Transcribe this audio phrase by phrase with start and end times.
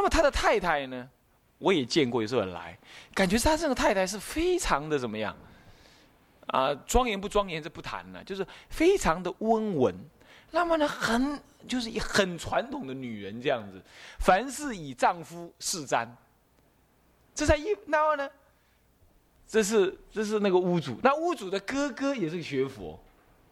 [0.00, 1.06] 那么他的太太呢，
[1.58, 2.74] 我也见过，有时候来，
[3.12, 5.36] 感觉他这个太太是非常的怎么样？
[6.46, 9.94] 啊，庄严不庄严这不谈了，就是非常的温文。
[10.52, 13.78] 那么呢，很就是很传统的女人这样子，
[14.20, 16.08] 凡事以丈夫事瞻。
[17.34, 18.30] 这才一，那么呢，
[19.46, 22.98] 这是这是那个屋主，那屋主的哥哥也是学佛，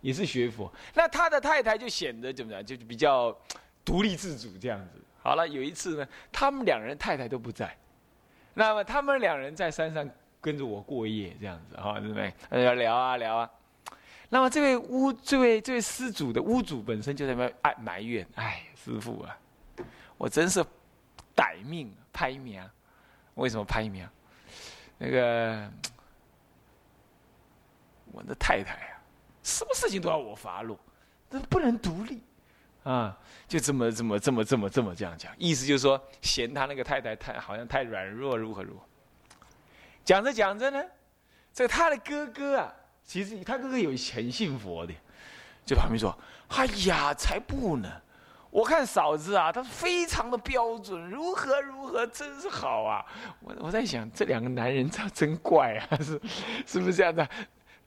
[0.01, 0.73] 也是学佛。
[0.95, 3.37] 那他的太太就显得怎么样，就比较
[3.85, 4.99] 独立自主这样子。
[5.29, 7.77] 好了，有一次呢，他们两人太太都不在，
[8.55, 10.09] 那么他们两人在山上。
[10.41, 12.33] 跟着我过夜这样子哈，对不对？
[12.65, 13.51] 要聊啊聊啊。
[14.29, 19.37] 那么这位屋，这位这位施主的屋主本身就在那边爱埋怨：“哎，师傅啊，
[20.17, 20.65] 我真是
[21.35, 22.63] 歹命，拍命。
[23.35, 24.09] 为什么拍命？
[24.97, 25.69] 那个
[28.13, 29.03] 我的太太啊，
[29.43, 30.79] 什么事情都要我发落，
[31.29, 32.23] 这不能独立
[32.93, 33.17] 啊！
[33.47, 38.85] 就这么这么这么这么这么这样讲，意思就是说嫌他那个太太太好像太软弱，如何如何。”
[40.05, 40.83] 讲着讲着呢，
[41.53, 42.73] 这个他的哥哥啊，
[43.05, 44.95] 其实他哥哥有很信佛的，
[45.67, 47.91] 就旁边说：“哎呀，才不呢！
[48.51, 53.05] 我看嫂子啊，她非常的标准，如何如何，真是好啊！”
[53.45, 56.19] 我我在想，这两个男人他真怪啊，是
[56.67, 57.29] 是不是这样的？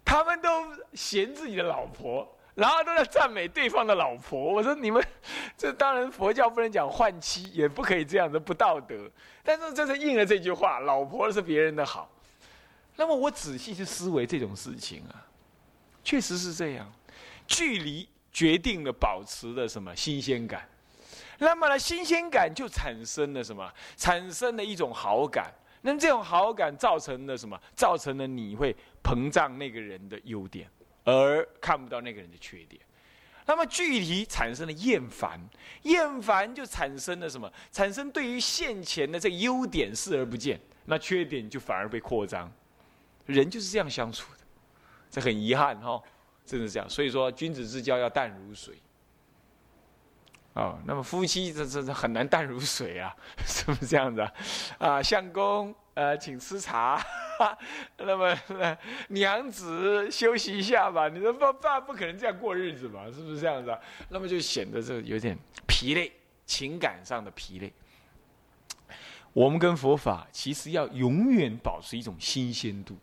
[0.06, 0.50] 他们都
[0.94, 4.40] 嫌自己的老婆，然后都在赞美对方的老婆。
[4.40, 5.04] 我说你们，
[5.58, 9.10] 这当然佛教不能讲换妻，也不可以这样子，不道德。
[9.44, 12.10] 但是这是应了这句话，老婆是别人的好。
[12.96, 15.26] 那么我仔细去思维这种事情啊，
[16.04, 16.92] 确实是这样。
[17.48, 20.68] 距离决定了保持的什么新鲜感，
[21.38, 23.70] 那么呢，新鲜感就产生了什么？
[23.98, 25.52] 产生了一种好感。
[25.82, 27.60] 那这种好感造成了什么？
[27.76, 30.70] 造成了你会膨胀那个人的优点，
[31.04, 32.82] 而看不到那个人的缺点。
[33.48, 35.40] 那么距离产生了厌烦，
[35.82, 37.52] 厌烦就产生了什么？
[37.72, 42.50] 产生对于现前的这个优点视而不见，那缺点就反而被扩张。
[43.26, 44.40] 人就是这样相处的，
[45.10, 46.02] 这很遗憾哈，
[46.46, 46.90] 真的是这样。
[46.90, 48.76] 所以说，君子之交要淡如水。
[50.54, 54.34] 哦，那么夫妻这这这很难淡如水啊， 是不是这样子啊？
[54.78, 57.04] 啊，相公，呃，请吃茶。
[57.98, 58.38] 那么
[59.10, 63.80] 娘子休息一下吧，你说爸爸不可能这样过日子嘛，是不是这样子啊？
[64.10, 65.38] 那么就显得这有点
[65.68, 66.12] 疲累，
[66.46, 67.74] 情感上的疲累。
[69.34, 72.96] 我们跟佛法其实要永远保持一种新鲜度。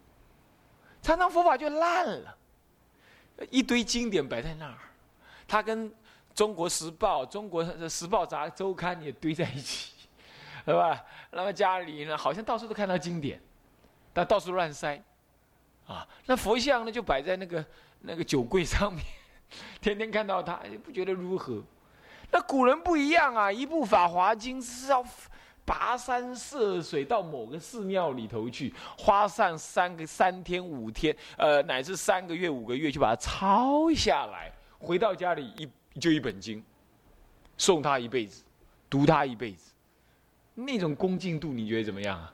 [1.03, 2.37] 常常佛法就烂了，
[3.50, 4.78] 一堆经典摆在那儿，
[5.48, 5.91] 它跟
[6.34, 9.94] 《中国时报》《中国时报》杂周刊也堆在一起，
[10.68, 11.04] 是吧？
[11.32, 13.40] 那么家里呢，好像到处都看到经典，
[14.12, 15.02] 但到处乱塞，
[15.86, 17.64] 啊，那佛像呢就摆在那个
[18.00, 19.02] 那个酒柜上面，
[19.80, 21.62] 天天看到它，也不觉得如何。
[22.30, 25.04] 那古人不一样啊，一部《法华经》是要。
[25.68, 36.64] 跋山涉水到某个寺庙里头去，花上三个三天五天，呃，乃至三个月五个月，就把它抄下来，回到家里一就一本经，
[37.58, 38.42] 送他一辈子，
[38.88, 39.67] 读他一辈子，
[40.64, 42.32] 那种恭敬度，你觉得怎么样啊？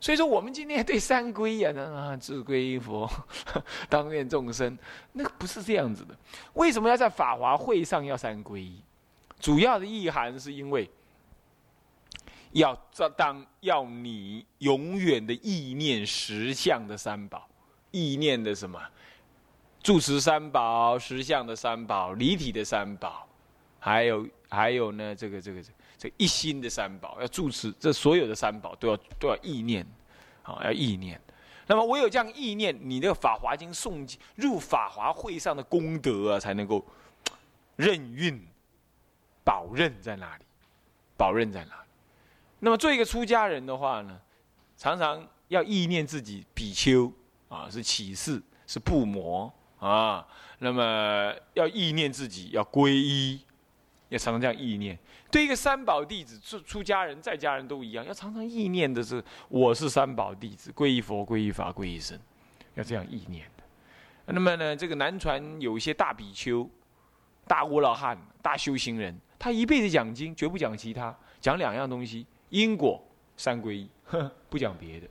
[0.00, 3.10] 所以说，我们今天对三皈呀，啊，啊自归依佛，
[3.88, 4.76] 当愿众生，
[5.12, 6.16] 那不是这样子的。
[6.54, 8.80] 为什么要在法华会上要三皈依？
[9.38, 10.88] 主要的意涵是因为。
[12.54, 12.78] 要
[13.16, 17.48] 当要你永远的意念实相的三宝，
[17.92, 18.78] 意念的什么？
[19.82, 23.26] 住持三宝、实相的三宝、离体的三宝，
[23.78, 25.14] 还有还有呢？
[25.14, 29.86] 这个这个这这一心的三宝，要住持这所有的三宝都要都要意念，
[30.42, 31.20] 啊要意念。
[31.68, 36.84] 那么唯有这样意念，你那个《法华经》诵入法华会上的功德啊，才能够
[37.76, 38.44] 任运
[39.44, 40.44] 保任在那里，
[41.16, 41.84] 保任在哪？
[42.58, 44.20] 那么做一个出家人的话呢，
[44.76, 47.12] 常常要意念自己比丘
[47.48, 50.26] 啊，是起士，是布魔啊。
[50.58, 53.40] 那么要意念自己要皈依，
[54.12, 54.96] 要常常这样意念。
[55.30, 62.18] 对一个三宝弟子，出出家人、在家人都一样，要常常意念的是我是三宝弟子，皈依佛、皈依法、皈依僧，
[62.74, 63.64] 要这样意念的。
[64.26, 66.68] 那么呢，这个南传有一些大比丘、
[67.46, 72.26] 大阿罗汉、大修行人，他一辈子讲经，绝不讲其他，讲两样东西。
[72.50, 73.02] 因果
[73.36, 73.90] 三归一，
[74.50, 75.08] 不讲别的，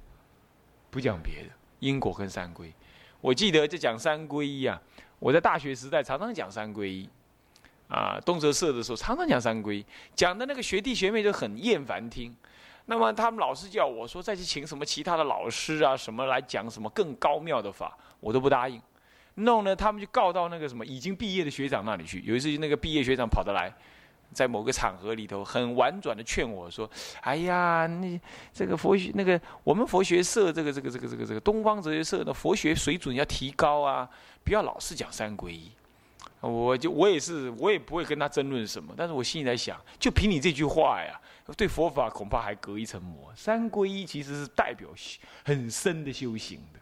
[0.92, 1.50] 不讲别的，
[1.80, 2.72] 因果跟三归。
[3.20, 4.80] 我记得就讲三归依啊，
[5.18, 7.10] 我在大学时代常常讲三归依，
[7.92, 9.86] 啊，东哲社的时候常常讲三归，
[10.16, 12.36] 讲的那个学弟学妹就很厌烦听。
[12.86, 18.82] 那么他们老师叫我说再去请什么其他的老师啊什么来讲什么更高妙的法，我都不答应。
[19.36, 22.22] 弄呢，他们就告到那个什么已经毕业的学长那里去。
[22.26, 23.72] 有一次那个毕业学长跑得来。
[24.34, 26.90] 在某个场合里头，很婉转的劝我说
[27.20, 28.18] ：“哎呀，那
[28.54, 34.10] 这个佛学那个我们佛学社这个这个这个这个这个东方哲学社的佛学水准要提高啊，
[34.46, 35.70] 不要老是讲三皈依。”
[36.42, 41.20] 我就我也是，我也不会跟他争论什么，但是我心里在想，就凭你这句话呀，
[41.56, 43.32] 对佛法恐怕还隔一层膜。
[43.36, 44.90] 三皈依其实是代表
[45.46, 46.80] 很深的修行的。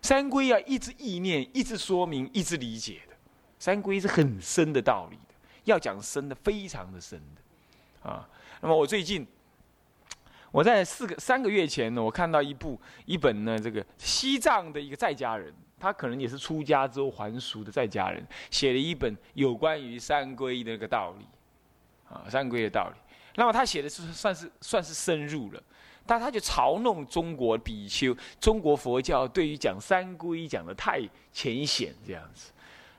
[0.00, 3.14] 三皈要一直意念，一直说明，一直理解的。
[3.58, 5.18] 三皈是很深的道理。
[5.64, 8.28] 要讲深的，非常的深的，啊，
[8.60, 9.24] 那么我最近，
[10.50, 21.26] 我在四个三个月前呢，我看到一部一本呢，这个西藏的一个在家人，他可能也是出家之后还俗的在家人，写了一本有关于三皈依的那个道理，
[22.08, 22.94] 啊，三皈依的道理。
[23.34, 25.60] 那么他写的是算是算是深入了，
[26.06, 31.00] 但他就嘲弄中国比丘，中国佛教对于讲三皈依讲的太
[31.32, 32.52] 浅显这样子。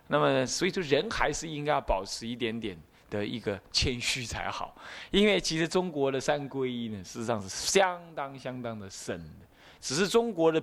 [0.08, 2.78] 那么，所以说人还是应该要保持一点点
[3.10, 4.76] 的一个谦虚才好，
[5.10, 9.46] 因为其实中国的三皈依呢，事实上是相当相当的深的，
[9.80, 10.62] 只是中国的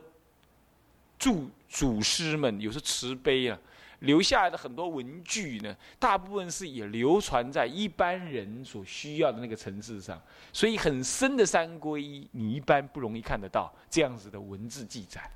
[1.20, 3.56] 祖祖师们有时慈悲啊，
[4.00, 10.20] 留下来的很多文具呢，大部分是也流传在一般人所需要的那个层次上，
[10.52, 15.31] 所以很深的三皈依，你一般不容易看得到这样子的文字记载。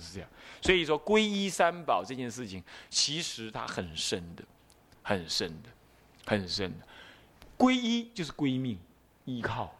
[0.00, 0.28] 是这样，
[0.60, 4.44] 所以说皈依三宝这件事情，其实它很深的，
[5.02, 5.68] 很深的，
[6.24, 6.86] 很深的。
[7.56, 8.78] 皈依就是归命，
[9.24, 9.74] 依靠，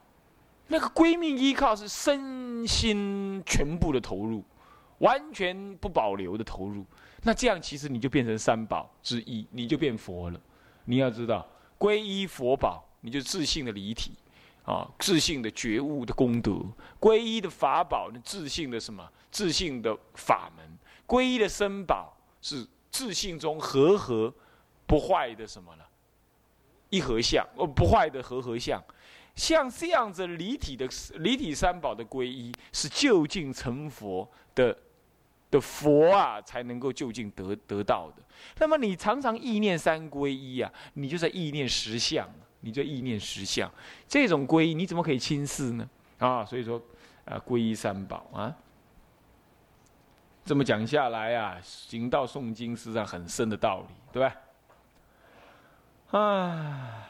[0.66, 4.42] 那个归命依靠是身心全部的投入，
[4.98, 6.84] 完全不保留的投入。
[7.22, 10.40] 那这样其实你就变成三宝之一，你就变佛了。
[10.84, 11.46] 你要知道，
[11.78, 14.12] 皈依佛宝，你就自信的离体。
[14.64, 16.60] 啊，自信的觉悟的功德，
[17.00, 19.10] 皈依的法宝，自信的什么？
[19.30, 24.30] 自信的法门，皈依的身宝是自信中和合
[24.86, 25.84] 不坏的什么呢？
[26.90, 28.78] 一合相，哦，不坏的和合相。
[29.34, 34.76] 像这样子离体的离体三宝的皈依，是就近成佛的
[35.50, 38.22] 的佛啊，才能够就近得得到的。
[38.58, 42.28] 那么你常常意念三皈依啊，你就在意念实相。
[42.60, 43.70] 你就意念实相，
[44.08, 45.88] 这种皈依你怎么可以轻视呢？
[46.18, 46.82] 啊，所以说，
[47.24, 48.52] 啊，皈依三宝啊，
[50.44, 54.20] 这么讲下来啊，行道诵经实际上很深的道理，对
[56.10, 56.18] 吧？
[56.18, 57.08] 啊，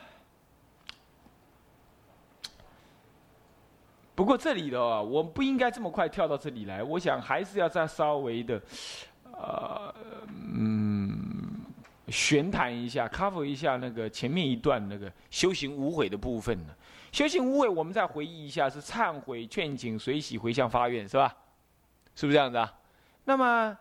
[4.18, 8.60] 不过这里的啊，我不应该这么快跳到这里来，我想还是要再稍微的，
[9.30, 9.94] 呃，
[10.56, 11.64] 嗯。
[12.08, 16.74] 玄谈一下，cover 一下那个前面一段那个修行无悔的部分呢？
[17.12, 21.32] 修行无悔，我们再回忆一下，是忏悔、劝请、随喜、回向、发愿，是吧？
[22.16, 22.74] 是不是这样子啊？
[23.24, 23.78] 那么，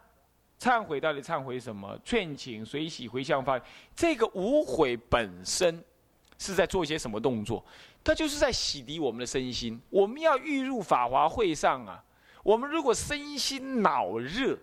[0.60, 1.98] 忏悔到底忏悔什么？
[2.04, 3.60] 劝请、随喜、回向、发，
[3.96, 5.84] 这个无悔本身
[6.38, 7.66] 是在做一些什么动作？
[8.08, 9.78] 它就是在洗涤我们的身心。
[9.90, 12.02] 我们要欲入法华会上啊，
[12.42, 14.58] 我们如果身心恼热，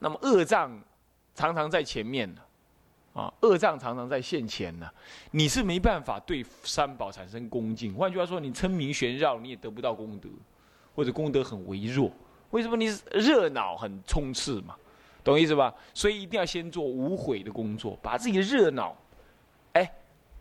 [0.00, 0.82] 那么恶障。
[1.36, 2.40] 常常在前面呢，
[3.12, 4.88] 啊，恶障常常在现前呢，
[5.32, 7.92] 你是没办法对三宝产生恭敬。
[7.92, 10.28] 换句话说，你称名玄绕，你也得不到功德，
[10.94, 12.08] 或者功德很微弱。
[12.50, 12.76] 为什么？
[12.76, 14.76] 你热闹很冲刺嘛，
[15.24, 15.74] 懂意思吧？
[15.92, 18.96] 所以一定要先做无悔的工作，把自己的热闹，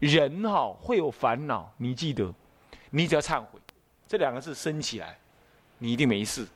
[0.07, 2.33] 人哈会有烦恼，你记得，
[2.89, 3.59] 你只要忏悔
[4.07, 5.18] 这两个字升起来，
[5.78, 6.47] 你一定没事。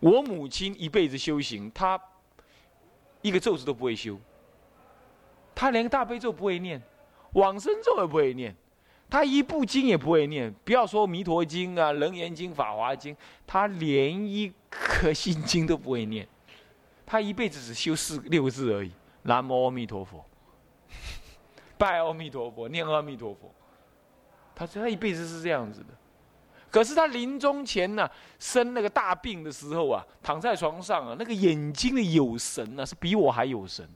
[0.00, 2.00] 我母亲一辈子修行，她。
[3.20, 4.16] 一个咒子都不会修，
[5.52, 6.80] 他连大悲咒不会念，
[7.32, 8.54] 往生咒也不会念，
[9.10, 10.54] 他一部经也不会念。
[10.64, 13.14] 不要说弥陀经啊、楞严经、法华经，
[13.44, 16.28] 他连一颗心经都不会念。
[17.04, 20.24] 他一辈子只修四六个字而已：南无阿弥陀佛，
[21.78, 23.50] 拜阿弥陀佛，念阿弥陀佛。
[24.54, 25.86] 他他一辈子是这样子的。
[26.70, 28.06] 可是他临终前呢，
[28.38, 33.88] 生那个大病的时候啊，躺在床上啊，那个眼睛的有神呢，是比我还有神。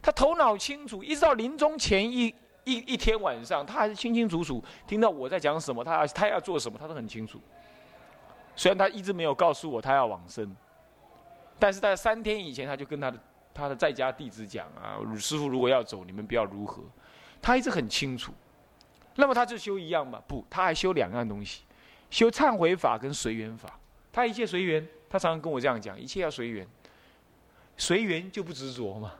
[0.00, 2.26] 他头脑清楚，一直到临终前一
[2.62, 7.40] 一一天晚上，他还是清清楚楚听到我在讲什么，他他要做什么，他都很清楚。
[8.54, 10.54] 虽然他一直没有告诉我他要往生，
[11.58, 13.18] 但是在三天以前，他就跟他的
[13.52, 16.84] 他的在家弟子讲啊，师傅如果要走，你们不要如何。
[17.44, 18.32] 他一直很清楚。
[19.16, 20.18] 那么他就修一样嘛？
[20.26, 21.62] 不，他还修两样东西。
[22.08, 23.78] 修忏悔法跟随缘法，
[24.10, 26.66] 他一切随缘，他常常跟我这样讲，一切要随缘，
[27.76, 29.12] 随缘就不执着嘛，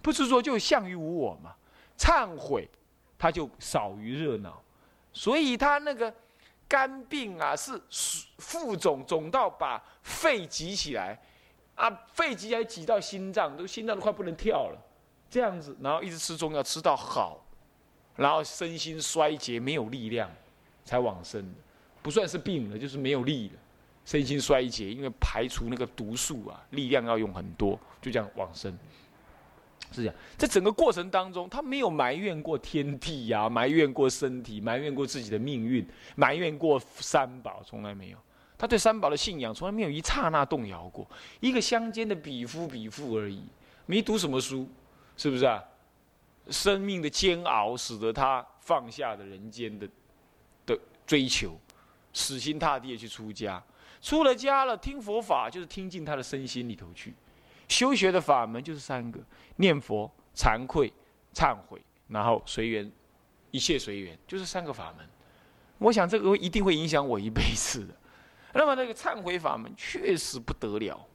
[0.00, 1.56] 不执着就相于无我嘛，
[1.98, 2.68] 忏悔
[3.18, 4.62] 他就少于热闹，
[5.12, 6.14] 所以他那个
[6.68, 7.80] 肝病啊是
[8.38, 11.18] 腹肿肿到把肺挤起来，
[11.74, 14.78] 啊肺挤起来挤到心脏，都心脏都快不能跳了，
[15.30, 17.42] 这样子，然后一直吃中药吃到好，
[18.16, 20.28] 然后身心衰竭，没有力量，
[20.84, 21.54] 才往生的，
[22.02, 23.54] 不算是病了，就是没有力了，
[24.04, 28.76] 身心衰竭，因为排除那个毒素啊，力量要用很多，就这样往生。
[29.92, 35.84] 是这样，在整个过程当中，他没有埋怨过天地呀，埋怨过身体，埋怨过自己的命运，
[36.14, 38.18] 埋怨过三宝，从来没有。
[38.56, 41.08] 他对三宝的信仰从来没有一刹那动摇过。
[41.40, 43.42] 一个乡间的比夫比妇而已，
[43.86, 44.68] 没读什么书，
[45.20, 45.62] 是不是啊？
[46.48, 49.86] 生命的煎熬使得他放下了人间的
[50.64, 51.60] 的追求，
[52.14, 53.62] 死心塌地的去出家。
[54.00, 57.14] 出了家了，听佛法就是听进他的身心里头去。
[57.68, 59.20] 修学的法门就是三个：
[59.56, 60.90] 念佛、惭愧、
[61.34, 62.90] 忏悔，然后随缘，
[63.50, 65.06] 一切随缘，就是三个法门。
[65.76, 67.94] 我想这个一定会影响我一辈子的。
[68.54, 71.06] 那么那个忏悔法门确实不得了。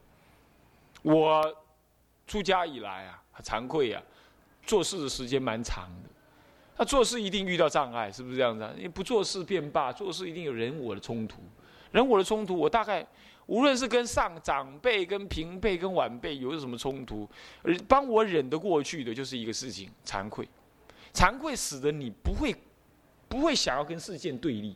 [1.01, 1.43] 我
[2.27, 4.01] 出家以来啊，惭愧啊，
[4.63, 6.09] 做事的时间蛮长的。
[6.77, 8.69] 那做事一定遇到障碍，是不是这样子？
[8.77, 11.41] 你不做事便罢，做事一定有人我的冲突。
[11.91, 13.05] 人我的冲突，我大概。
[13.47, 17.29] 无论是跟上长辈、跟平辈、跟晚辈有什么冲突，
[17.61, 20.49] 而帮我忍得过去的，就是一个事情：惭愧。
[21.13, 22.55] 惭愧使得你不会，
[23.29, 24.73] 不会想要跟事件对立；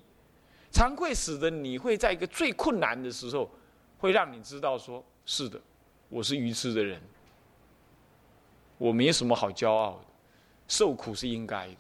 [0.71, 3.49] 惭愧使得你会在一个最困难的时候，
[3.97, 5.59] 会让你知道说：是的，
[6.07, 7.01] 我是愚痴的人，
[8.79, 10.05] 我没什么好骄傲的，
[10.67, 11.75] 受苦是应该的。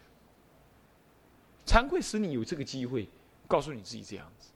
[1.65, 3.09] 惭愧使你有这个机会，
[3.47, 4.49] 告诉你自己这样子。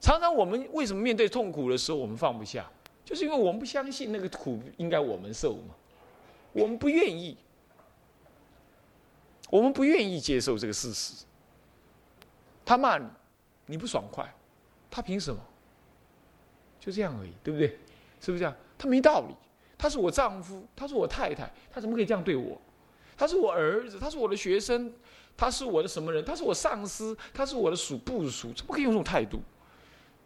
[0.00, 2.70] 常常我们为什么面对痛苦的时候我们放不下，
[3.04, 5.74] 就是因为我们不相信那个苦应该我们受嘛，
[6.52, 7.36] 我们不愿意，
[9.50, 11.24] 我们不愿意接受这个事实。
[12.64, 13.06] 他骂你，
[13.66, 14.30] 你不爽快，
[14.90, 15.40] 他凭什么？
[16.80, 17.78] 就这样而已，对不对？
[18.20, 18.54] 是不是这样？
[18.78, 19.34] 他没道理，
[19.78, 22.60] 他是我丈夫，他是我太太，他怎么可以这样对我？
[23.16, 24.92] 他是我儿子，他是我的学生，
[25.36, 26.24] 他是我的什么人？
[26.24, 29.40] 他是我上司，他是我的属部属，怎么可以用这种态度？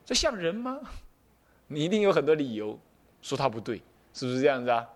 [0.04, 0.80] 这像人吗？
[1.68, 2.78] 你一定有很多理由
[3.20, 3.82] 说他不对，
[4.12, 4.88] 是不是这样子啊？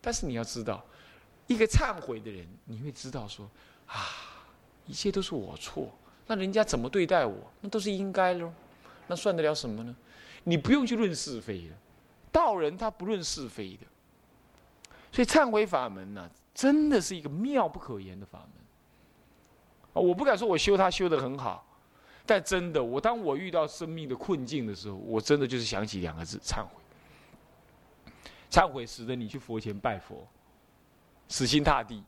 [0.00, 0.84] 但是你要知道，
[1.48, 3.48] 一个忏悔的人，你会知道说
[3.86, 4.06] 啊，
[4.86, 5.90] 一切都是我错，
[6.26, 8.52] 那人家怎么对待我，那都是应该喽，
[9.06, 9.94] 那算得了什么呢？
[10.44, 11.76] 你不用去论是非了，
[12.38, 13.84] 道人他不论是非的，
[15.10, 18.48] 所以忏悔法门呢，真的是一个妙不可言的法门
[19.94, 19.96] 啊！
[20.00, 21.64] 我不敢说我修他修的很好。
[22.24, 26.70] 但真的，我当我遇到生命的困境的时候，我真的就是想起两个字：忏悔。
[28.50, 30.26] 忏悔使得你去佛前拜佛，
[31.28, 32.04] 死心塌地，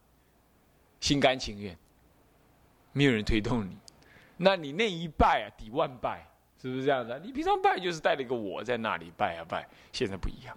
[1.01, 1.77] 心甘情愿，
[2.93, 3.77] 没有人推动你，
[4.37, 6.27] 那你那一拜啊，抵万拜，
[6.61, 7.19] 是不是这样子啊？
[7.23, 10.57] 你平常拜就是带了一个我在那里拜啊拜，现在不一样。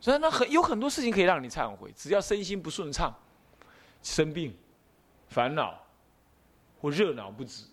[0.00, 3.14] 所以那很有很多事情可以让你忏悔，只要身心不顺畅，
[4.02, 4.56] 生病、
[5.28, 5.80] 烦恼
[6.80, 7.64] 或热闹不止。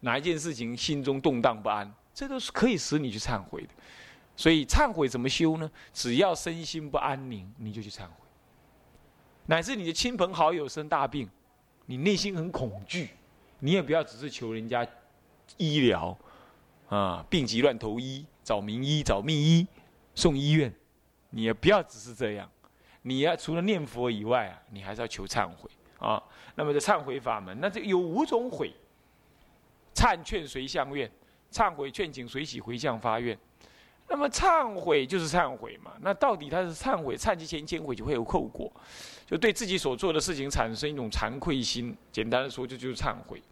[0.00, 3.68] 哪一件事情心中动荡不安，这都是可以使你去忏悔的。
[4.36, 5.68] 所以忏悔怎么修呢？
[5.92, 8.12] 只要身心不安宁，你就去忏悔。
[9.46, 11.28] 乃至你的亲朋好友生大病，
[11.86, 13.10] 你内心很恐惧，
[13.58, 14.86] 你也不要只是求人家
[15.56, 16.16] 医疗
[16.88, 19.66] 啊，病急乱投医，找名医、找秘医、
[20.14, 20.72] 送医院，
[21.30, 22.50] 你也不要只是这样。
[23.02, 26.22] 你要除了念佛以外啊，你还是要求忏悔啊。
[26.54, 28.72] 那么这忏悔法门，那这有五种悔。
[29.94, 31.10] 忏劝随向愿，
[31.50, 33.36] 忏悔劝请随喜回向发愿。
[34.06, 35.92] 那么忏悔就是忏悔嘛？
[36.00, 37.16] 那到底他是忏悔？
[37.16, 38.72] 忏其前千悔就会有后果，
[39.26, 41.96] 就对自己所做的事情产生一种惭愧心。
[42.12, 43.42] 简单的说，就就是忏悔。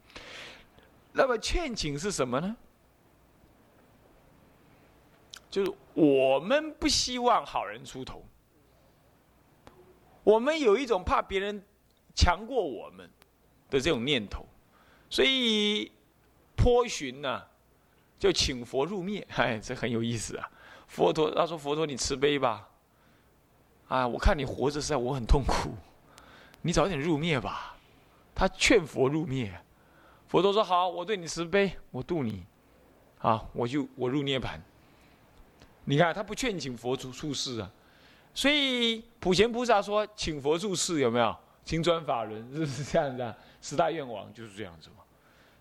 [1.12, 2.56] 那么劝请是什么呢？
[5.56, 8.22] 就是我们不希望好人出头，
[10.22, 11.64] 我们有一种怕别人
[12.14, 13.08] 强过我们
[13.70, 14.46] 的这种念头，
[15.08, 15.90] 所以。
[16.58, 17.42] 颇寻呢，
[18.18, 20.50] 就请佛入灭， 哎，这很有意思啊。
[20.88, 22.68] 佛陀他说：“佛陀，你慈悲吧，
[23.88, 25.70] 啊，我看你活着实在我很痛苦，
[26.62, 27.76] 你早点入灭吧。”
[28.34, 29.52] 他劝佛入灭，
[30.28, 32.44] 佛陀说：“好，我对你慈悲，我度你，
[33.20, 34.60] 啊，我就我入涅盘。”
[35.86, 37.70] 你看他不劝请佛出出世啊，
[38.34, 41.34] 所以普贤菩萨说：“请佛入世有没有？
[41.64, 43.34] 请转法轮是不是这样子啊？
[43.62, 44.96] 十大愿望就是这样子嘛。”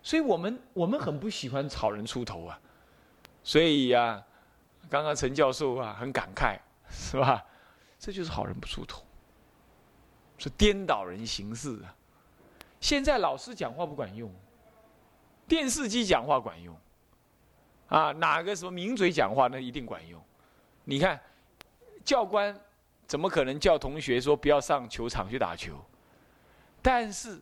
[0.03, 2.60] 所以我们我们很不喜欢好人出头啊，
[3.44, 4.24] 所以呀，
[4.89, 7.44] 刚刚陈教授啊很感慨，是吧？
[7.98, 9.03] 这就是好人不出头，
[10.38, 11.96] 是颠倒人行事啊。
[12.79, 14.32] 现在老师讲话不管用，
[15.48, 16.75] 电视机讲话管用，
[17.88, 20.22] 啊，哪个什么名嘴讲话那一定管用。
[20.84, 21.20] 你看，
[22.04, 22.56] 教官
[23.06, 25.74] 怎么可能叫同学说不要上球场去打球？
[26.82, 27.42] 但是。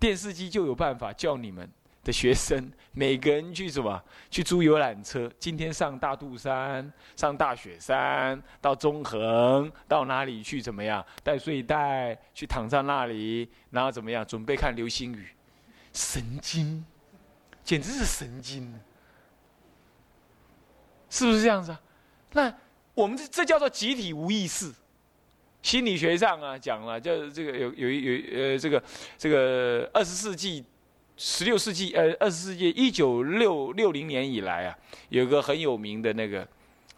[0.00, 1.70] 电视机就有办法叫你们
[2.02, 4.02] 的学生每个人去什么？
[4.30, 10.62] 去租游览车，今天上大肚山，上大雪山，到中横，到哪里去？
[10.62, 11.04] 怎么样？
[11.22, 14.24] 带睡袋去躺在那里，然后怎么样？
[14.26, 15.28] 准备看流星雨，
[15.92, 16.82] 神经，
[17.70, 18.74] 简直是神经，
[21.08, 21.80] 是不是这样子啊？
[22.32, 22.52] 那
[22.94, 24.74] 我们这这叫做集体无意识。
[25.62, 28.82] 心理学上啊讲了，就这个有有有呃这个
[29.16, 30.64] 这个二十世纪、
[31.16, 34.76] 十六世纪呃二十世纪一九六六零年以来啊，
[35.08, 36.48] 有个很有名的那个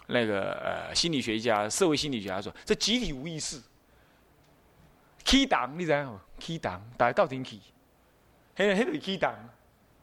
[0.06, 3.60] 那个呃心理学家、社会心理学家说，这集体无意识
[5.22, 7.60] ，key 档你知道吗？key 档大家到底 key，
[8.56, 9.34] 嘿嘿，key 档，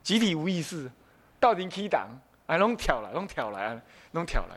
[0.02, 0.90] 集体无意识，
[1.38, 2.08] 到底 key 档，
[2.46, 3.80] 啊，拢跳来，拢跳来，
[4.12, 4.56] 拢跳来，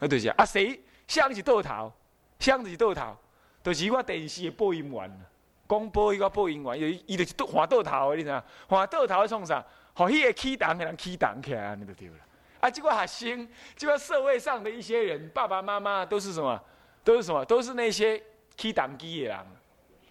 [0.00, 1.92] 啊，对是啊，谁像是豆头？
[2.38, 3.16] 箱子是倒头，
[3.62, 5.20] 就是我电视的播音员，
[5.66, 8.42] 广播一个播音员，伊伊就是换倒头的，你知影？
[8.68, 9.64] 换倒头创啥？
[9.94, 12.14] 互迄个起档的人起档起来，你就对了。
[12.60, 16.62] 啊，这个学生，这个社会上的一些人，爸爸妈妈都是什么？
[17.02, 17.42] 都是什么？
[17.46, 18.22] 都是那些
[18.56, 19.38] 起档机的人。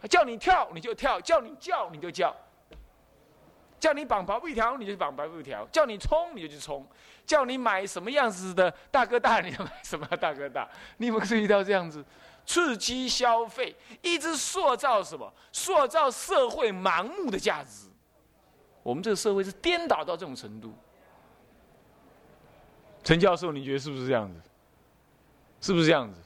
[0.10, 2.36] 叫你跳你就跳，叫你叫你就叫，
[3.80, 6.86] 叫你绑白布条你就绑白布条，叫你冲你就去冲，
[7.26, 10.68] 叫你买什么样子的大哥大你就买什么大哥大。
[10.98, 12.04] 你有没有注意到这样子？
[12.46, 15.32] 刺激消费，一直塑造什么？
[15.52, 17.88] 塑造社会盲目的价值。
[18.84, 20.74] 我们这个社会是颠倒到这种程度。
[23.04, 24.40] 陈教授，你觉得是不是这样子？
[25.62, 26.20] 是不是这样子？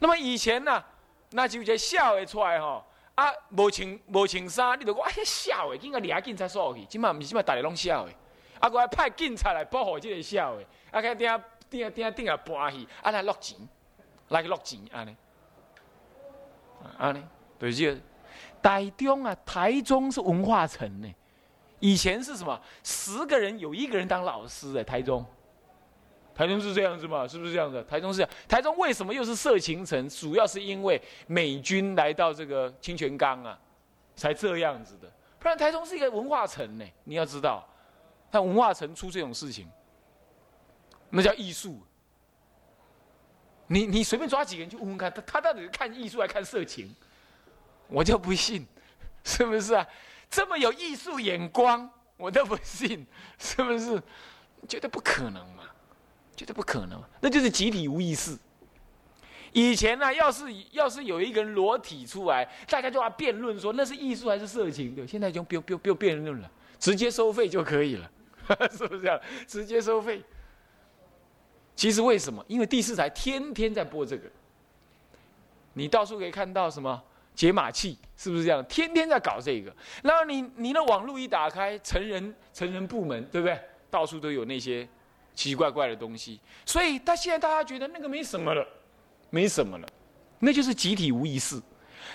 [0.00, 0.84] 那么以前呢，
[1.30, 2.84] 那就叫笑的出来哈
[3.18, 8.12] 啊，无穿无穿衫，你就讲哎呀笑的，应该抓警察锁去，今嘛毋是今嘛大家拢笑的，
[8.60, 11.28] 啊，我还派警察来保护这个笑的，啊，看顶
[11.68, 13.58] 顶顶顶下搬去，啊来落钱，
[14.28, 15.16] 来落钱安尼。
[16.96, 17.20] 安尼，
[17.58, 18.00] 对这
[18.62, 21.12] 台中啊，台中是文化城呢。
[21.80, 22.60] 以前是什么？
[22.84, 25.26] 十个人有一个人当老师哎，台中。
[26.38, 27.26] 台中是这样子嘛？
[27.26, 27.84] 是不是这样子？
[27.90, 30.08] 台中是台中为什么又是色情城？
[30.08, 33.58] 主要是因为美军来到这个清泉岗啊，
[34.14, 35.10] 才这样子的。
[35.40, 36.84] 不然台中是一个文化城呢。
[37.02, 37.68] 你要知道，
[38.30, 39.68] 但文化城出这种事情，
[41.10, 41.82] 那叫艺术。
[43.66, 46.94] 你你随便抓几个人去问问看，他他到底是看艺术还是看色情？
[47.88, 48.64] 我就不信，
[49.24, 49.84] 是不是啊？
[50.30, 53.04] 这么有艺术眼光，我都不信，
[53.40, 54.00] 是不是？
[54.68, 55.64] 绝对不可能嘛，
[56.38, 58.38] 绝对不可能，那就是集体无意识。
[59.52, 65.04] 以前呢，要是要是有一个人裸体出来，大家就要辩论说那是艺术还是色情，对？
[65.04, 66.48] 现在就不用不用不用辩论了，
[66.78, 68.08] 直接收费就可以了，
[68.70, 69.20] 是不是这样？
[69.48, 70.22] 直接收费。
[71.74, 72.44] 其实为什么？
[72.46, 74.30] 因为第四台天天在播这个，
[75.72, 77.02] 你到处可以看到什么
[77.34, 78.64] 解码器，是不是这样？
[78.66, 79.74] 天天在搞这个。
[80.04, 83.58] 然后你你的网络一打开，成人成人部门，对不对？
[83.90, 84.86] 到处都有那些
[85.38, 86.40] 奇奇怪怪的东西。
[86.66, 88.66] 所以，他现在大家觉得那个没什么了，
[89.30, 89.88] 没什么了，
[90.40, 91.62] 那就是集体无意识。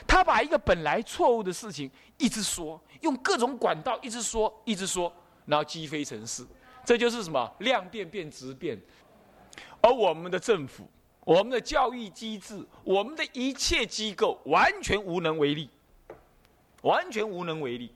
[0.06, 5.12] 他把一个本来错误的事情一直说，用各种管道一直说，一直说，
[5.46, 6.46] 然后积非成是。
[6.84, 8.78] 这就是什么量变变质变。
[9.80, 10.86] 而我们的政府、
[11.24, 15.70] 我们的教育机制、我们的一切机构，完全无能为力，
[16.82, 17.90] 完全无能为力。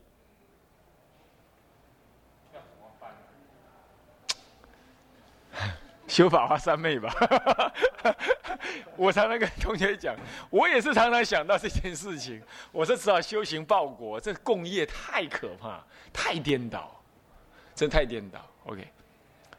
[6.07, 7.13] 修法华三昧吧，
[8.95, 10.15] 我常常跟同学讲，
[10.49, 12.41] 我也是常常想到这件事情。
[12.71, 17.03] 我是知道修行报国，这共业太可怕，太颠倒，
[17.75, 18.39] 真太颠倒。
[18.65, 18.87] OK。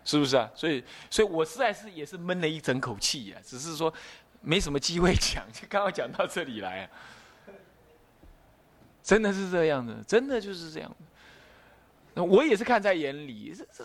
[0.04, 0.50] 是不是啊？
[0.54, 3.37] 所以，所以我实在是也是闷了一整口气呀。
[3.44, 3.92] 只是说，
[4.40, 6.90] 没什么机会讲，就刚刚讲到这里来啊。
[9.02, 10.96] 真的是这样的，真的就是这样。
[12.14, 13.84] 我也是看在眼里，这这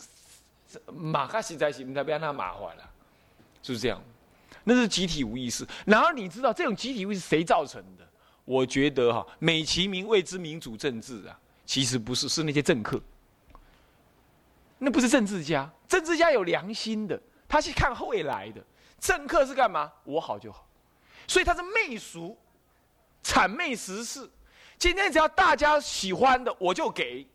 [0.91, 2.89] 马哈西在心，他不要他马坏了，
[3.61, 4.01] 是不是这样？
[4.63, 5.67] 那是集体无意识。
[5.85, 8.07] 然而你知道这种集体无意识谁造成的？
[8.45, 13.01] 我觉得哈，美其名谓之民主政治啊，其实不是，是那些政客。
[14.77, 18.61] 那不是政治家，政治家有良心的，他是看未来的。
[18.99, 19.91] 政客是干嘛？
[20.03, 20.67] 我好就好，
[21.27, 22.37] 所以他是媚俗，
[23.23, 24.29] 谄媚时事。
[24.77, 27.25] 今天只要大家喜欢的，我就给，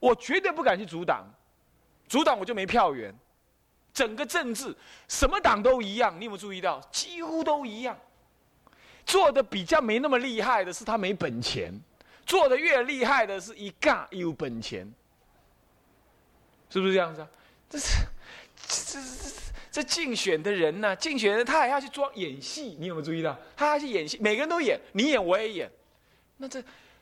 [0.00, 1.26] 我绝对不敢去阻挡，
[2.08, 3.14] 阻挡我就没票源。
[3.92, 4.74] 整个政治
[5.06, 6.80] 什么党都一样，你有没有注意到？
[6.90, 7.96] 几乎都一样。
[9.06, 11.72] 做的比较没那么厉害的是他没本钱，
[12.26, 14.92] 做的越厉害的是一尬有本钱。
[16.70, 17.28] 是不是这样子啊？
[17.70, 17.92] 这是，
[18.66, 19.34] 这这这
[19.70, 20.96] 这竞选的人呢？
[20.96, 23.38] 竞选人他还要去装演戏，你有没有注意到？
[23.56, 25.70] 他要去演戏，每个人都演，你演我也演。
[26.38, 26.60] 那这，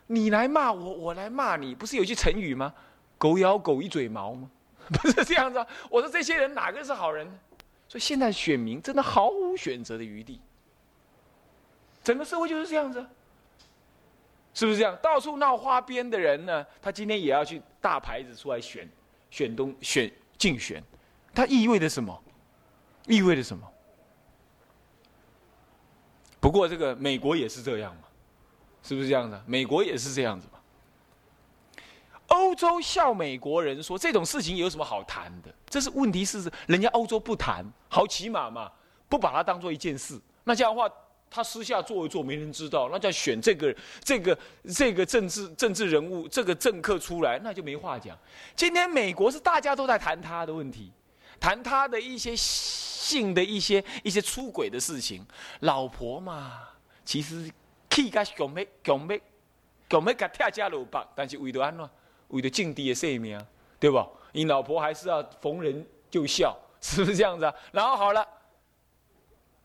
[0.09, 2.75] 你来骂我，我来骂你，不是有句成语吗？
[3.17, 4.51] 狗咬狗，一嘴毛吗？
[5.01, 5.59] 不是这样子。
[5.59, 7.27] 啊我说这些人哪个是好人？
[7.89, 10.41] 所以现在选民真的毫无选择的余地。
[12.05, 13.05] 整个社会就是这样子，
[14.55, 14.97] 是不是这样？
[15.03, 18.89] 到处闹花边的人呢，他今天也要去大牌子出来选，
[19.31, 20.83] 选东选竞选，
[21.35, 22.23] 它意味着什么？
[23.07, 23.69] 意味着什么？
[26.41, 28.03] 不过这个美国也是这样嘛，
[28.83, 29.41] 是不是这样的？
[29.47, 30.49] 美国也是这样子。
[32.33, 35.55] 欧洲笑美国人说这种事情有什么好谈的？
[35.69, 38.73] 这是问题是人家欧洲不谈，好起码嘛，
[39.09, 40.19] 不把它当做一件事。
[40.45, 40.91] 那这样的话，
[41.31, 44.39] 他私下做一做，没人知道，那叫选这个这个
[44.75, 48.19] 这个政治政治人物这个政客出来，那就没话讲。
[48.57, 50.91] 今天美国是大家都在谈他的问题，
[51.39, 52.35] 谈他的一些。
[53.03, 55.27] 性的一些一些出轨的事情，
[55.61, 56.61] 老婆嘛，
[57.05, 57.51] 其实
[57.91, 59.19] 气甲强要强要
[59.91, 61.91] 强要甲跳家老爸，但是为了安怎？
[62.33, 63.41] 为了敬帝的性命，
[63.79, 64.05] 对不？
[64.33, 67.55] 你老婆还是要逢人就笑， 是不是这样子啊？
[67.71, 68.27] 然后好了，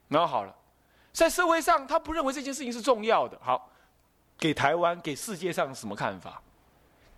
[0.09, 0.55] 然后好了，
[1.11, 3.37] 在社会上他不认为这件事情是重要的。
[3.41, 3.71] 好，
[4.37, 6.41] 给台湾给世界上什么看法？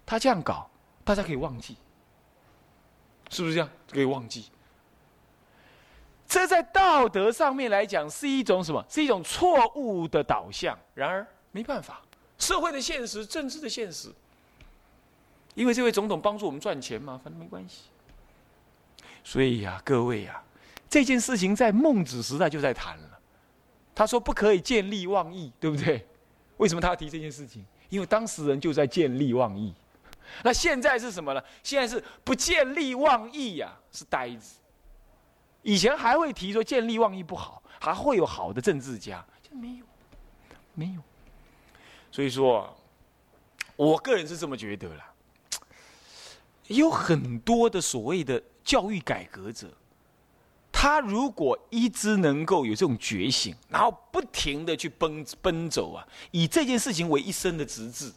[0.06, 0.70] 他这样搞，
[1.04, 1.76] 大家可以忘记，
[3.30, 3.70] 是不是这样？
[3.92, 4.52] 可以忘记。
[6.28, 8.86] 这在道德上面来讲是一种什么？
[8.88, 10.78] 是一种错误的导向。
[10.94, 12.02] 然而没办法，
[12.38, 14.14] 社会的现实、政治的现实。
[15.56, 17.84] 因为这位总统帮助我们赚钱嘛，反正没关系。
[19.24, 20.42] 所以呀，各位呀，
[20.90, 23.20] 这件事情在孟子时代就在谈了。
[23.94, 26.08] 他说不可以见利忘义，对不对？
[26.58, 27.66] 为什么他要提这件事情？
[27.90, 29.74] 因为当事人就在见利忘义。
[30.44, 31.44] 那现在是什么呢？
[31.64, 34.56] 现在是不见利忘义呀，是呆子。
[35.64, 39.86] 以前还会提说见利忘义不好，还会有好的政治家，现在没有，
[40.76, 41.02] 没有。
[42.12, 42.74] 所以说，
[43.76, 45.09] 我个人是这么觉得啦。
[46.70, 49.68] 有很多的所谓的教育改革者，
[50.72, 58.12] 他如果一直能够有这种觉醒，然后不停的去奔奔走啊，以这件事情为一生的职志，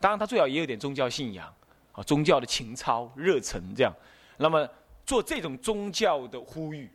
[0.00, 1.52] 当然他最好也有点宗教信仰
[1.92, 3.94] 啊，宗教的情操热忱这样，
[4.36, 4.66] 那么。
[5.04, 6.88] 做这种宗教的呼吁，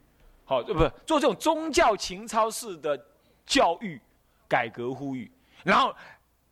[0.45, 2.97] 好，不做这种宗教情操式的
[3.45, 3.99] 教育
[4.47, 5.29] 改革呼吁，
[5.61, 5.93] 然后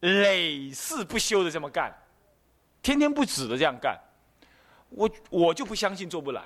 [0.02, 1.96] 累世不休的这么干，
[2.84, 3.98] 天天不止的这样干，
[4.90, 6.44] 我我就不相信做不来。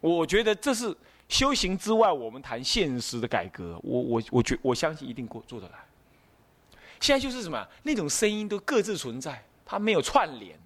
[0.00, 0.96] 我觉得这是
[1.28, 5.78] 修行之外，我们谈现实的改革，我我我觉我相信一定过做得来。
[7.00, 10.58] 现在就是什么，那种声音都各自存在，它没有串联。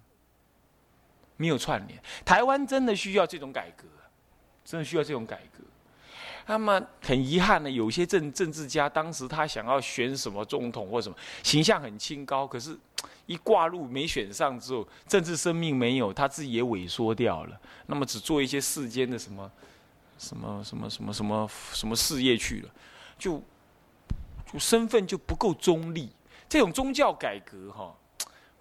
[1.41, 3.85] 没有串联，台湾真的需要这种改革，
[4.65, 5.63] 真的需要这种改革。
[6.47, 12.77] 那么很遗憾的，有些政政治家当时他想要选什么总统或什么，形象很清高，可是，
[13.29, 17.61] 一挂入没选上之后，政治生命没有，他自己也萎缩掉了。
[17.85, 19.51] 那么只做一些世间的什么，
[20.17, 22.69] 什么什么什么什么什么事业去了，
[23.19, 23.39] 就，
[24.51, 26.09] 就身份就不够中立。
[26.49, 27.95] 这种宗教改革哈。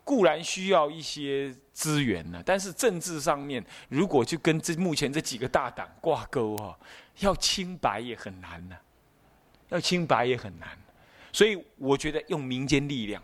[0.04, 6.78] 固然需要一些资源呢，但是政治上面如果就跟这目前这几个大党挂钩哈，
[7.18, 8.76] 要清白也很难呢，
[9.68, 10.70] 要清白也很难，
[11.31, 13.22] 所以我觉得用民间力量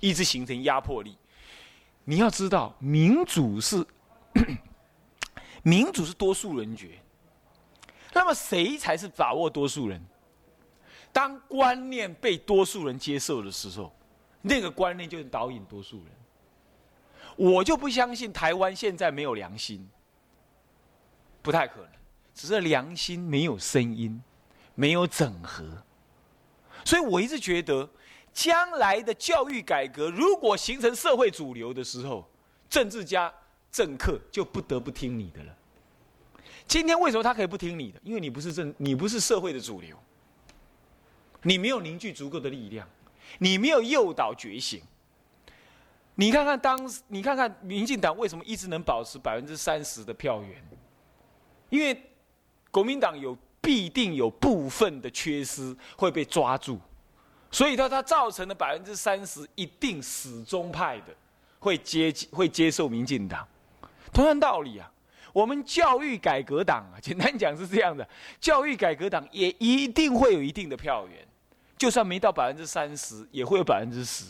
[0.00, 1.16] 一直形成压迫力。
[2.04, 3.86] 你要知道，民主是
[5.62, 6.98] 民主是多数人决，
[8.12, 10.02] 那么谁才是把握多数人？
[11.12, 13.92] 当观念被多数人接受的时候，
[14.40, 16.06] 那个观念就是导引多数人。
[17.36, 19.88] 我就不相信台湾现在没有良心，
[21.42, 21.90] 不太可能，
[22.34, 24.22] 只是良心没有声音，
[24.74, 25.64] 没有整合。
[26.84, 27.88] 所以我一直觉得，
[28.38, 32.24] 将来的教育改革如果形成社会主流的时候，
[32.70, 33.34] 政治家、
[33.72, 35.52] 政客就不得不听你的了。
[36.64, 38.00] 今天为什么他可以不听你的？
[38.04, 39.96] 因为你不是政，你不是社会的主流，
[41.42, 42.88] 你没有凝聚足够的力量，
[43.38, 44.80] 你没有诱导觉醒。
[46.14, 50.62] 你看看当时，你看看民进党为什么一直能保持百分之三十的票源？
[51.70, 52.00] 因为
[52.70, 56.78] 国民党有必定有部分的缺失会被抓住，
[57.50, 61.14] 所以它它造成的百分之三十一定始终派的
[61.58, 63.46] 会接会接受民进党。
[64.12, 64.90] 同样道理啊，
[65.32, 68.08] 我们教育改革党啊，简单讲是这样的，
[68.40, 71.26] 教育改革党也一定会有一定的票源，
[71.76, 74.24] 就算没到百分之三十，也会有百分之十。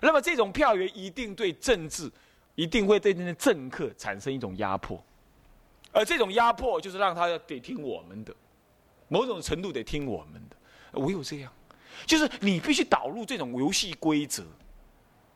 [0.00, 2.10] 那么这种票源一定对政治，
[2.54, 5.02] 一定会对那些政客产生一种压迫，
[5.92, 8.34] 而这种压迫就是让他要得听我们的，
[9.08, 11.00] 某种程度得听我们的。
[11.00, 11.52] 唯有这样，
[12.04, 14.44] 就是你必须导入这种游戏规则，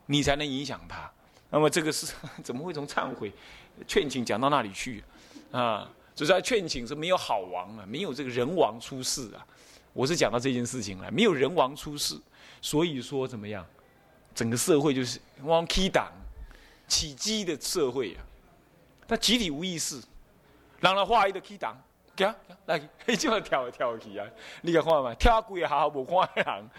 [0.07, 1.11] 你才能影响他。
[1.51, 2.13] 那么这个是
[2.45, 3.33] 怎么会从忏悔、
[3.87, 5.03] 劝请讲到那里去
[5.51, 5.91] 啊？
[6.15, 9.47] 就是他劝请是没有好王啊，没有这个人王出世啊。
[9.93, 12.17] 我是讲到这件事情了，没有人王出世，
[12.61, 13.67] 所以说怎么样，
[14.35, 16.13] 整个社会就是往起党
[16.87, 18.23] 起鸡的社会啊。
[19.09, 20.01] 他集体无意识，
[20.79, 21.77] 让他画一个起党，
[22.25, 22.35] 行
[22.67, 24.27] 来，你就要跳跳去啊！
[24.63, 25.15] 你敢看吗？
[25.15, 26.71] 跳鬼也好好无看人。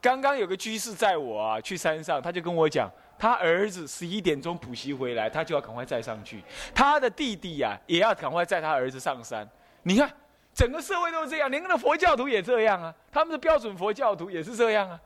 [0.00, 6.42] 刚刚有个居士载我啊去山上，他就跟我讲，他儿子十一点钟补习回来，他就要赶快载上去。
[6.74, 9.46] 他的弟弟呀，也要赶快载他儿子上山。
[9.82, 10.10] 你看，
[10.54, 12.94] 整个社会都是这样，连那个佛教徒也这样啊。
[13.12, 14.98] 他们的标准佛教徒也是这样啊。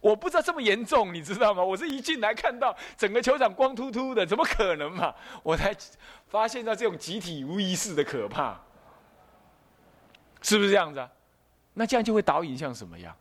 [0.00, 1.62] 我不知道这么严重，你知道吗？
[1.62, 5.14] 我是一进来看到整个球场光秃秃的，怎么可能嘛？
[5.42, 5.76] 我才
[6.26, 8.58] 发现到这种集体无意识的可怕，
[10.42, 11.10] 是不是这样子啊？
[11.74, 13.16] 那这样就会导引向什么样？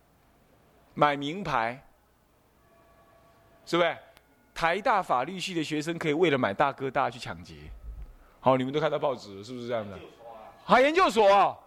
[0.94, 1.82] 买名牌，
[3.66, 3.98] 是不是？
[4.54, 7.56] 台大法律系的学生可以为了买大哥大去抢劫，
[8.42, 9.98] 好，你们都看到报纸了，是不是这样的？
[10.66, 11.58] 还研究所，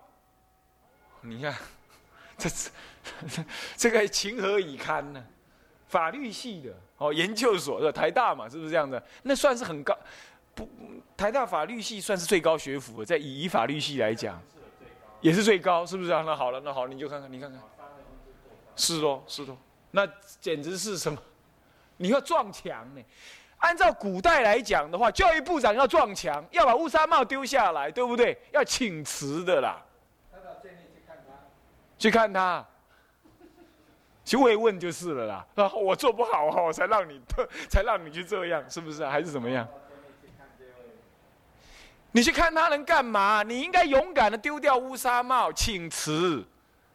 [1.22, 1.54] 你看，
[2.36, 3.44] 这这
[3.76, 5.24] 这个情何以堪呢？
[5.88, 9.02] 法律系的哦，研究所的台大嘛，是不是这样子？
[9.22, 9.96] 那算是很高，
[10.54, 10.68] 不，
[11.16, 14.38] 台大法律系算是最高学府，在以法律系来讲，
[15.22, 16.22] 也是最高，是不是啊？
[16.26, 17.58] 那好了，那好，你就看看，你看看。
[18.76, 19.56] 是哦，是哦，
[19.92, 20.06] 那
[20.40, 21.18] 简直是什么？
[21.96, 23.02] 你要撞墙呢？
[23.58, 28.36] 按照古代来讲的话，教育部长要撞墙，要把乌纱帽丢下来，对不对？
[28.50, 29.80] 要请辞的啦。
[31.96, 32.66] 去看他，
[34.24, 35.46] 去慰问就是了啦。
[35.54, 37.20] 啊，我做不好哈，才让你，
[37.70, 39.06] 才让你去这样，是不是？
[39.06, 39.68] 还是怎么样？
[42.12, 43.42] 你去看他能干嘛？
[43.42, 46.46] 你应该勇敢的丢掉乌纱帽，请辞。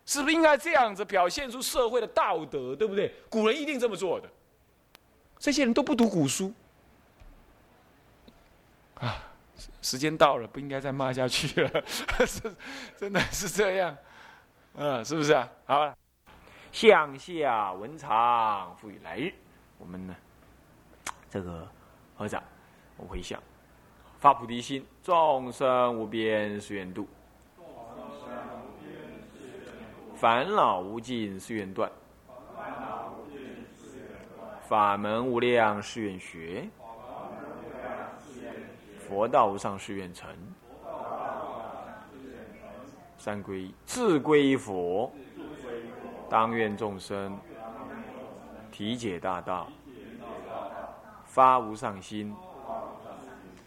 [0.06, 3.14] 是不是应该这样子表现出社会的道德，对不对？
[3.30, 4.30] 古人一定这么做的。
[5.38, 6.54] 这些人都不读古书，
[8.96, 9.22] 啊，
[9.82, 11.84] 时间到了，不应该再骂下去了。
[12.96, 13.98] 真的是这样，
[14.76, 15.50] 嗯，是不是啊？
[15.66, 15.94] 好了，
[16.72, 19.34] 向下文长赋予来日，
[19.78, 20.16] 我们呢，
[21.30, 21.68] 这个
[22.16, 22.42] 合掌，
[22.96, 23.44] 我回向，
[24.20, 27.08] 发菩提心，众生无边誓愿度。
[30.16, 31.92] 烦恼无尽誓愿断，
[34.68, 36.68] 法门无量誓愿学，
[39.08, 40.28] 佛道无上誓愿成。
[43.20, 45.12] 三归自归佛，
[46.28, 47.38] 当愿众生
[48.72, 49.68] 体解大道，
[51.26, 52.34] 发无上心；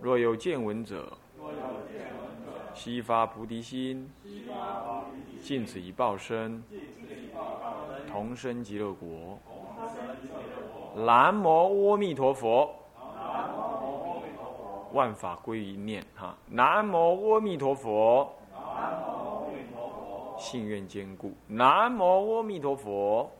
[0.00, 1.12] 若有见闻者，
[2.72, 4.08] 悉发菩提心。
[5.42, 6.62] 尽此一报身，
[8.10, 9.38] 同生极乐国。
[10.96, 12.70] 南无阿弥陀佛。
[14.92, 16.36] 万法归一念哈。
[16.46, 18.32] 南无阿弥陀佛。
[20.38, 21.32] 信愿坚固。
[21.46, 23.30] 南无阿弥陀佛。